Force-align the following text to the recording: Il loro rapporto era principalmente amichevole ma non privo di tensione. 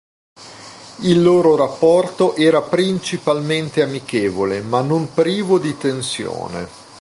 Il 1.01 1.21
loro 1.21 1.55
rapporto 1.55 2.35
era 2.35 2.63
principalmente 2.63 3.83
amichevole 3.83 4.63
ma 4.63 4.81
non 4.81 5.13
privo 5.13 5.59
di 5.59 5.77
tensione. 5.77 6.67